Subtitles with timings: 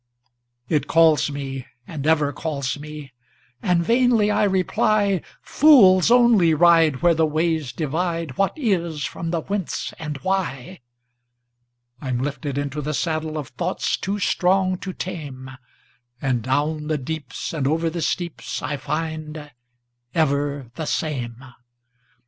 [0.67, 3.13] It calls me and ever calls me!
[3.61, 10.17] And vainly I reply,"Fools only ride where the ways divideWhat Is from the Whence and
[10.23, 15.59] Why"!I'm lifted into the saddleOf thoughts too strong to tameAnd
[16.41, 21.45] down the deeps and over the steepsI find—ever the same.